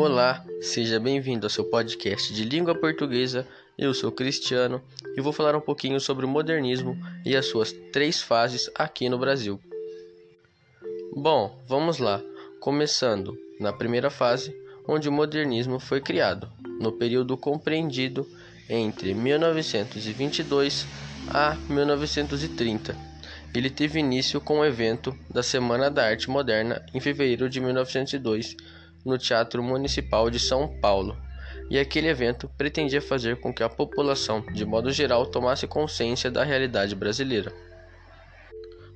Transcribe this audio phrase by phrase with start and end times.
[0.00, 3.44] Olá, seja bem-vindo ao seu podcast de língua portuguesa.
[3.76, 4.80] Eu sou Cristiano
[5.16, 6.96] e vou falar um pouquinho sobre o modernismo
[7.26, 9.58] e as suas três fases aqui no Brasil.
[11.16, 12.22] Bom, vamos lá.
[12.60, 14.54] Começando na primeira fase,
[14.86, 16.48] onde o modernismo foi criado,
[16.80, 18.24] no período compreendido
[18.70, 20.86] entre 1922
[21.28, 22.96] a 1930.
[23.52, 28.56] Ele teve início com o evento da Semana da Arte Moderna em fevereiro de 1902
[29.04, 31.16] no Teatro Municipal de São Paulo,
[31.70, 36.42] e aquele evento pretendia fazer com que a população, de modo geral, tomasse consciência da
[36.42, 37.52] realidade brasileira.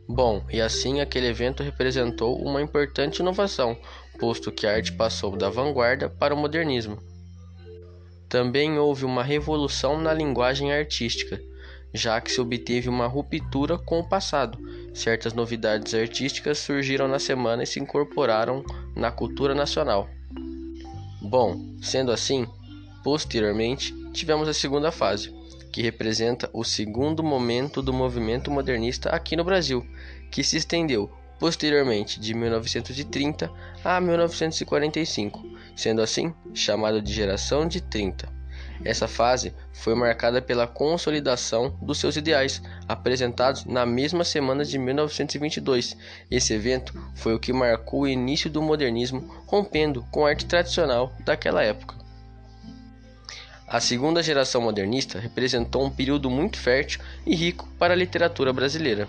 [0.09, 3.77] Bom, e assim aquele evento representou uma importante inovação,
[4.19, 6.99] posto que a arte passou da vanguarda para o modernismo.
[8.29, 11.41] Também houve uma revolução na linguagem artística,
[11.93, 14.59] já que se obteve uma ruptura com o passado.
[14.95, 20.09] Certas novidades artísticas surgiram na semana e se incorporaram na cultura nacional.
[21.21, 22.47] Bom, sendo assim,
[23.03, 25.35] posteriormente tivemos a segunda fase,
[25.73, 29.87] que representa o segundo momento do movimento modernista aqui no Brasil,
[30.31, 33.51] que se estendeu posteriormente de 1930
[33.83, 35.43] a 1945,
[35.75, 38.42] sendo assim chamado de Geração de 30.
[38.85, 45.97] Essa fase foi marcada pela consolidação dos seus ideais, apresentados na mesma semana de 1922.
[46.31, 51.13] Esse evento foi o que marcou o início do modernismo, rompendo com a arte tradicional
[51.25, 52.03] daquela época.
[53.69, 59.09] A segunda geração modernista representou um período muito fértil e rico para a literatura brasileira.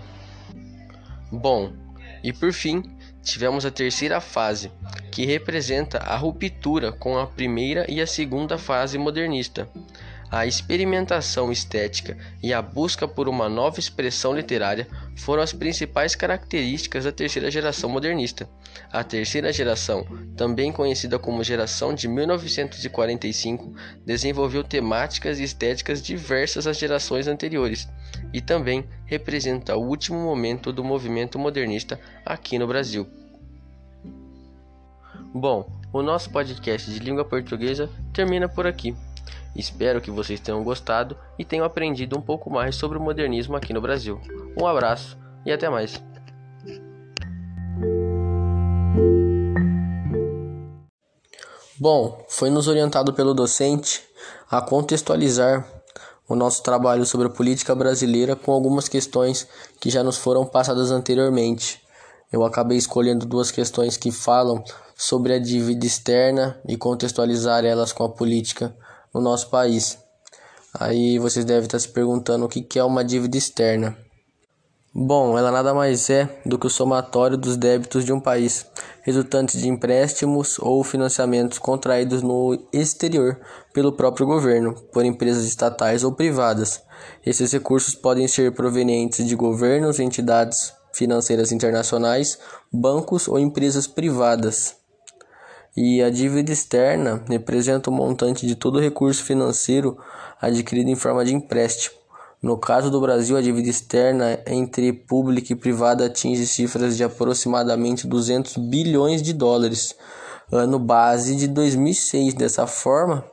[1.30, 1.72] Bom,
[2.22, 2.82] e por fim,
[3.22, 4.70] tivemos a terceira fase,
[5.14, 9.68] que representa a ruptura com a primeira e a segunda fase modernista.
[10.28, 17.04] A experimentação estética e a busca por uma nova expressão literária foram as principais características
[17.04, 18.48] da terceira geração modernista.
[18.92, 20.04] A terceira geração,
[20.36, 23.72] também conhecida como geração de 1945,
[24.04, 27.88] desenvolveu temáticas e estéticas diversas às gerações anteriores
[28.32, 33.06] e também representa o último momento do movimento modernista aqui no Brasil.
[35.36, 38.96] Bom, o nosso podcast de língua portuguesa termina por aqui.
[39.56, 43.72] Espero que vocês tenham gostado e tenham aprendido um pouco mais sobre o modernismo aqui
[43.72, 44.20] no Brasil.
[44.56, 46.00] Um abraço e até mais.
[51.80, 54.04] Bom, foi nos orientado pelo docente
[54.48, 55.68] a contextualizar
[56.28, 59.48] o nosso trabalho sobre a política brasileira com algumas questões
[59.80, 61.82] que já nos foram passadas anteriormente.
[62.32, 64.62] Eu acabei escolhendo duas questões que falam
[64.96, 68.74] sobre a dívida externa e contextualizar elas com a política
[69.12, 69.98] no nosso país.
[70.72, 73.96] Aí vocês devem estar se perguntando o que é uma dívida externa.
[74.96, 78.64] Bom, ela nada mais é do que o somatório dos débitos de um país,
[79.02, 83.40] resultantes de empréstimos ou financiamentos contraídos no exterior
[83.72, 86.80] pelo próprio governo, por empresas estatais ou privadas.
[87.26, 92.38] Esses recursos podem ser provenientes de governos, entidades financeiras internacionais,
[92.72, 94.76] bancos ou empresas privadas.
[95.76, 99.98] E a dívida externa representa o montante de todo recurso financeiro
[100.40, 101.96] adquirido em forma de empréstimo.
[102.40, 108.06] No caso do Brasil, a dívida externa entre pública e privada atinge cifras de aproximadamente
[108.06, 109.96] 200 bilhões de dólares,
[110.52, 112.34] ano base de 2006.
[112.34, 113.24] Dessa forma,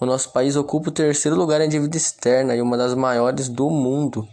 [0.00, 3.68] o nosso país ocupa o terceiro lugar em dívida externa e uma das maiores do
[3.68, 4.26] mundo.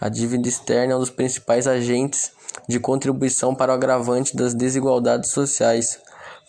[0.00, 2.30] A dívida externa é um dos principais agentes
[2.68, 6.03] de contribuição para o agravante das desigualdades sociais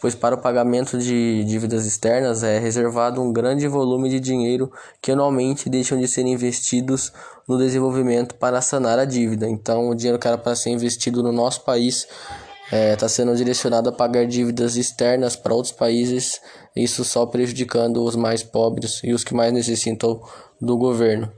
[0.06, 4.72] pois para o pagamento de dívidas externas é reservado um grande volume de dinheiro
[5.02, 7.12] que anualmente deixam de ser investidos
[7.48, 9.50] no desenvolvimento para sanar a dívida.
[9.50, 12.08] Então, o dinheiro que era para ser investido no nosso país
[12.66, 16.40] está é, tá sendo direcionado a pagar dívidas externas para outros países,
[16.76, 20.22] isso só prejudicando os mais pobres e os que mais necessitam
[20.62, 21.32] do governo.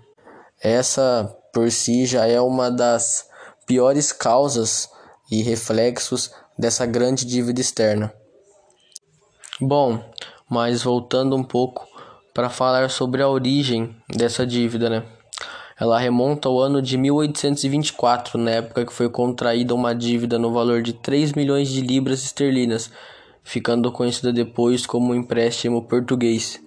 [0.61, 3.27] Essa por si já é uma das
[3.65, 4.89] piores causas
[5.31, 8.13] e reflexos dessa grande dívida externa.
[9.59, 9.99] Bom,
[10.47, 11.87] mas voltando um pouco
[12.31, 15.03] para falar sobre a origem dessa dívida, né?
[15.79, 20.83] Ela remonta ao ano de 1824, na época que foi contraída uma dívida no valor
[20.83, 22.91] de 3 milhões de libras esterlinas,
[23.43, 26.61] ficando conhecida depois como empréstimo português.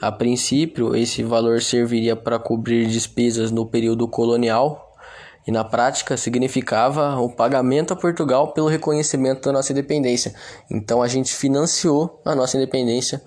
[0.00, 4.87] A princípio, esse valor serviria para cobrir despesas no período colonial
[5.48, 10.34] e na prática significava o pagamento a Portugal pelo reconhecimento da nossa independência.
[10.70, 13.22] Então a gente financiou a nossa independência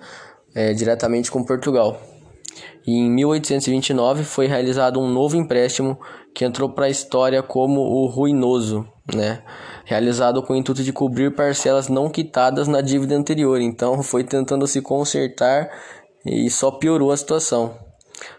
[0.54, 2.00] é, diretamente com Portugal.
[2.86, 5.98] E em 1829 foi realizado um novo empréstimo
[6.32, 9.42] que entrou para a história como o ruinoso, né?
[9.84, 13.60] realizado com o intuito de cobrir parcelas não quitadas na dívida anterior.
[13.60, 15.68] Então foi tentando se consertar
[16.24, 17.76] e só piorou a situação.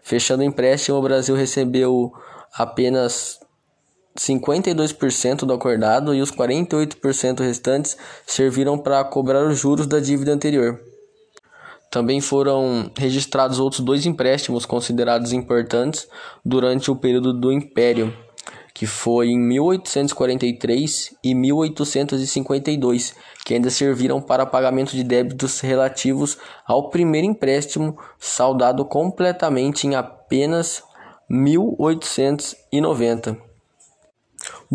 [0.02, 2.14] Fechando o empréstimo, o Brasil recebeu
[2.54, 3.43] apenas
[4.18, 10.80] 52% do acordado e os 48% restantes serviram para cobrar os juros da dívida anterior.
[11.90, 16.08] Também foram registrados outros dois empréstimos considerados importantes
[16.44, 18.14] durante o período do Império,
[18.74, 23.14] que foi em 1843 e 1852,
[23.46, 30.82] que ainda serviram para pagamento de débitos relativos ao primeiro empréstimo, saldado completamente em apenas
[31.30, 33.53] 1890.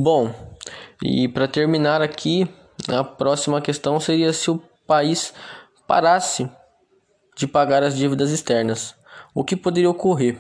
[0.01, 0.33] Bom,
[1.03, 2.49] e para terminar aqui,
[2.87, 5.35] a próxima questão seria se o país
[5.89, 6.49] parasse
[7.37, 8.95] de pagar as dívidas externas.
[9.35, 10.39] O que poderia ocorrer?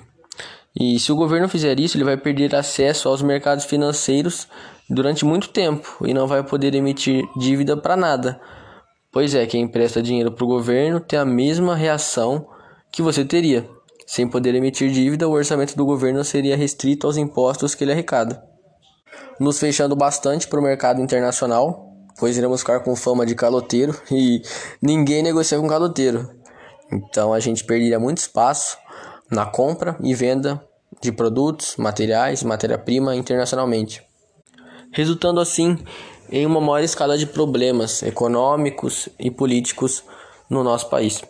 [0.78, 4.46] E se o governo fizer isso, ele vai perder acesso aos mercados financeiros
[4.88, 8.40] durante muito tempo e não vai poder emitir dívida para nada.
[9.10, 12.46] Pois é, quem empresta dinheiro para o governo tem a mesma reação
[12.92, 13.68] que você teria.
[14.06, 18.40] Sem poder emitir dívida, o orçamento do governo seria restrito aos impostos que ele arrecada.
[19.38, 24.42] Nos fechando bastante para o mercado internacional, pois iremos ficar com fama de caloteiro e
[24.82, 26.28] ninguém negocia com caloteiro.
[26.92, 28.76] Então a gente perderia muito espaço
[29.30, 30.62] na compra e venda
[31.00, 34.02] de produtos, materiais, matéria-prima internacionalmente,
[34.92, 35.78] resultando assim
[36.30, 40.02] em uma maior escala de problemas econômicos e políticos
[40.48, 41.22] no nosso país.